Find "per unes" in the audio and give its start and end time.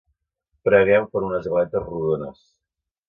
1.11-1.49